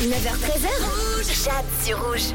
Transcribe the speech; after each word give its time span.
9h13h, 0.00 1.44
Jade 1.44 1.66
sur 1.84 2.02
rouge. 2.02 2.32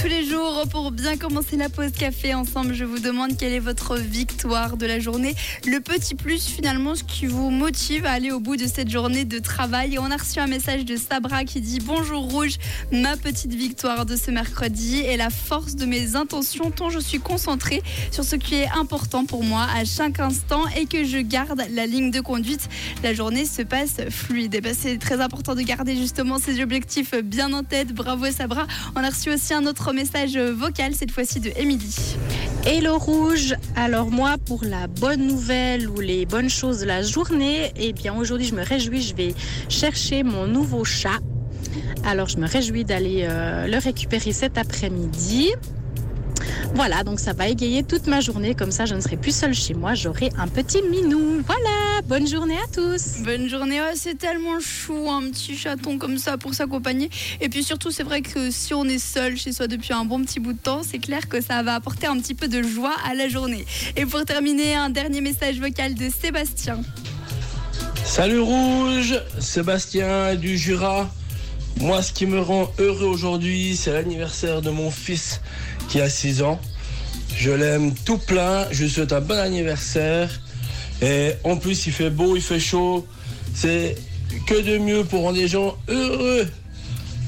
Tous 0.00 0.08
les 0.08 0.24
jours, 0.24 0.62
pour 0.70 0.92
bien 0.92 1.18
commencer 1.18 1.58
la 1.58 1.68
pause 1.68 1.92
café 1.92 2.32
ensemble, 2.32 2.72
je 2.72 2.86
vous 2.86 3.00
demande 3.00 3.36
quelle 3.36 3.52
est 3.52 3.58
votre 3.58 3.96
victoire 3.96 4.78
de 4.78 4.86
la 4.86 4.98
journée. 4.98 5.34
Le 5.66 5.78
petit 5.80 6.14
plus, 6.14 6.46
finalement, 6.46 6.94
ce 6.94 7.04
qui 7.04 7.26
vous 7.26 7.50
motive 7.50 8.06
à 8.06 8.12
aller 8.12 8.30
au 8.30 8.40
bout 8.40 8.56
de 8.56 8.66
cette 8.66 8.88
journée 8.88 9.26
de 9.26 9.38
travail. 9.38 9.98
On 9.98 10.10
a 10.10 10.16
reçu 10.16 10.38
un 10.38 10.46
message 10.46 10.86
de 10.86 10.96
Sabra 10.96 11.44
qui 11.44 11.60
dit 11.60 11.80
Bonjour 11.80 12.22
Rouge, 12.30 12.56
ma 12.90 13.18
petite 13.18 13.52
victoire 13.52 14.06
de 14.06 14.16
ce 14.16 14.30
mercredi 14.30 15.00
est 15.00 15.18
la 15.18 15.28
force 15.28 15.76
de 15.76 15.84
mes 15.84 16.16
intentions, 16.16 16.70
tant 16.70 16.88
je 16.88 16.98
suis 16.98 17.20
concentrée 17.20 17.82
sur 18.10 18.24
ce 18.24 18.36
qui 18.36 18.54
est 18.54 18.70
important 18.70 19.26
pour 19.26 19.44
moi 19.44 19.66
à 19.76 19.84
chaque 19.84 20.18
instant 20.18 20.62
et 20.78 20.86
que 20.86 21.04
je 21.04 21.18
garde 21.18 21.62
la 21.72 21.84
ligne 21.84 22.10
de 22.10 22.22
conduite. 22.22 22.70
La 23.02 23.12
journée 23.12 23.44
se 23.44 23.60
passe 23.60 23.96
fluide. 24.08 24.54
Et 24.54 24.62
ben, 24.62 24.74
c'est 24.74 24.96
très 24.96 25.20
important 25.20 25.54
de 25.54 25.60
garder 25.60 25.94
justement 25.94 26.38
ces 26.40 26.62
objectifs 26.62 27.14
bien 27.22 27.52
en 27.52 27.62
tête. 27.62 27.92
Bravo 27.94 28.30
Sabra. 28.30 28.66
On 28.96 29.04
a 29.04 29.10
reçu 29.10 29.30
aussi 29.30 29.54
un 29.54 29.66
autre 29.66 29.92
message 29.92 30.36
vocal, 30.36 30.94
cette 30.94 31.10
fois-ci 31.10 31.40
de 31.40 31.50
Émilie. 31.56 32.16
Hello 32.66 32.98
Rouge, 32.98 33.54
alors 33.76 34.10
moi 34.10 34.36
pour 34.44 34.64
la 34.64 34.86
bonne 34.86 35.26
nouvelle 35.26 35.88
ou 35.88 36.00
les 36.00 36.26
bonnes 36.26 36.50
choses 36.50 36.80
de 36.80 36.86
la 36.86 37.02
journée, 37.02 37.72
eh 37.76 37.92
bien 37.94 38.14
aujourd'hui 38.14 38.46
je 38.46 38.54
me 38.54 38.62
réjouis, 38.62 39.00
je 39.00 39.14
vais 39.14 39.34
chercher 39.68 40.22
mon 40.22 40.46
nouveau 40.46 40.84
chat. 40.84 41.18
Alors 42.04 42.28
je 42.28 42.36
me 42.36 42.46
réjouis 42.46 42.84
d'aller 42.84 43.26
euh, 43.28 43.66
le 43.66 43.78
récupérer 43.78 44.32
cet 44.32 44.58
après-midi. 44.58 45.52
Voilà, 46.74 47.02
donc 47.04 47.20
ça 47.20 47.32
va 47.32 47.48
égayer 47.48 47.82
toute 47.82 48.06
ma 48.06 48.20
journée, 48.20 48.54
comme 48.54 48.70
ça 48.70 48.86
je 48.86 48.94
ne 48.94 49.00
serai 49.00 49.16
plus 49.16 49.34
seule 49.34 49.54
chez 49.54 49.74
moi, 49.74 49.94
j'aurai 49.94 50.30
un 50.38 50.46
petit 50.46 50.80
minou. 50.82 51.42
Voilà, 51.46 52.00
bonne 52.04 52.26
journée 52.26 52.56
à 52.56 52.66
tous. 52.72 53.22
Bonne 53.22 53.48
journée, 53.48 53.80
oh, 53.80 53.92
c'est 53.94 54.16
tellement 54.16 54.60
chou, 54.60 55.10
un 55.10 55.28
petit 55.30 55.56
chaton 55.56 55.98
comme 55.98 56.16
ça 56.16 56.38
pour 56.38 56.54
s'accompagner. 56.54 57.10
Et 57.40 57.48
puis 57.48 57.64
surtout, 57.64 57.90
c'est 57.90 58.04
vrai 58.04 58.22
que 58.22 58.50
si 58.50 58.72
on 58.72 58.84
est 58.84 58.98
seul 58.98 59.36
chez 59.36 59.52
soi 59.52 59.66
depuis 59.66 59.92
un 59.92 60.04
bon 60.04 60.22
petit 60.24 60.40
bout 60.40 60.52
de 60.52 60.58
temps, 60.58 60.82
c'est 60.88 60.98
clair 60.98 61.28
que 61.28 61.40
ça 61.40 61.62
va 61.62 61.74
apporter 61.74 62.06
un 62.06 62.18
petit 62.18 62.34
peu 62.34 62.48
de 62.48 62.62
joie 62.62 62.94
à 63.04 63.14
la 63.14 63.28
journée. 63.28 63.66
Et 63.96 64.06
pour 64.06 64.24
terminer, 64.24 64.74
un 64.74 64.90
dernier 64.90 65.20
message 65.20 65.60
vocal 65.60 65.94
de 65.94 66.08
Sébastien. 66.08 66.80
Salut 68.04 68.40
Rouge, 68.40 69.20
Sébastien 69.38 70.34
du 70.34 70.56
Jura. 70.56 71.10
Moi, 71.78 72.02
ce 72.02 72.12
qui 72.12 72.26
me 72.26 72.40
rend 72.40 72.70
heureux 72.78 73.06
aujourd'hui, 73.06 73.76
c'est 73.76 73.92
l'anniversaire 73.92 74.60
de 74.60 74.70
mon 74.70 74.90
fils 74.90 75.40
qui 75.88 76.00
a 76.00 76.10
6 76.10 76.42
ans. 76.42 76.60
Je 77.36 77.50
l'aime 77.50 77.94
tout 77.94 78.18
plein, 78.18 78.66
je 78.70 78.84
lui 78.84 78.90
souhaite 78.90 79.12
un 79.12 79.20
bon 79.20 79.38
anniversaire. 79.38 80.28
Et 81.00 81.32
en 81.44 81.56
plus, 81.56 81.86
il 81.86 81.92
fait 81.92 82.10
beau, 82.10 82.36
il 82.36 82.42
fait 82.42 82.60
chaud. 82.60 83.06
C'est 83.54 83.96
que 84.46 84.60
de 84.60 84.78
mieux 84.78 85.04
pour 85.04 85.22
rendre 85.22 85.38
les 85.38 85.48
gens 85.48 85.76
heureux. 85.88 86.46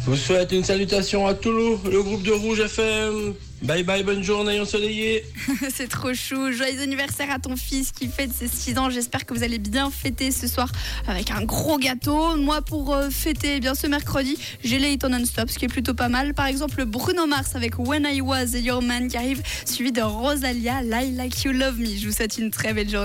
Vous 0.04 0.16
souhaite 0.16 0.50
une 0.50 0.64
salutation 0.64 1.28
à 1.28 1.34
tout 1.34 1.52
le 1.52 2.02
groupe 2.02 2.24
de 2.24 2.32
Rouge 2.32 2.58
FM. 2.58 3.34
Bye 3.62 3.84
bye, 3.84 4.02
bonne 4.02 4.24
journée 4.24 4.58
ensoleillée. 4.58 5.24
c'est 5.72 5.86
trop 5.86 6.12
chou. 6.14 6.50
Joyeux 6.50 6.80
anniversaire 6.82 7.30
à 7.30 7.38
ton 7.38 7.54
fils 7.54 7.92
qui 7.92 8.08
fête 8.08 8.32
ses 8.32 8.48
6 8.48 8.76
ans. 8.76 8.90
J'espère 8.90 9.24
que 9.24 9.34
vous 9.34 9.44
allez 9.44 9.60
bien 9.60 9.88
fêter 9.88 10.32
ce 10.32 10.48
soir 10.48 10.72
avec 11.06 11.30
un 11.30 11.44
gros 11.44 11.78
gâteau. 11.78 12.36
Moi, 12.36 12.60
pour 12.62 12.92
euh, 12.92 13.08
fêter 13.10 13.54
eh 13.56 13.60
bien 13.60 13.76
ce 13.76 13.86
mercredi, 13.86 14.36
j'ai 14.64 14.80
les 14.80 14.90
hits 14.94 14.98
non-stop, 15.08 15.48
ce 15.48 15.60
qui 15.60 15.66
est 15.66 15.68
plutôt 15.68 15.94
pas 15.94 16.08
mal. 16.08 16.34
Par 16.34 16.46
exemple, 16.46 16.84
Bruno 16.84 17.26
Mars 17.26 17.54
avec 17.54 17.78
When 17.78 18.04
I 18.04 18.20
Was 18.20 18.58
Your 18.58 18.82
Man 18.82 19.06
qui 19.06 19.16
arrive, 19.16 19.40
suivi 19.64 19.92
de 19.92 20.02
Rosalia, 20.02 20.82
Lie 20.82 21.12
Like 21.12 21.44
You 21.44 21.52
Love 21.52 21.78
Me. 21.78 21.96
Je 21.96 22.08
vous 22.08 22.12
souhaite 22.12 22.38
une 22.38 22.50
très 22.50 22.74
belle 22.74 22.90
journée. 22.90 23.00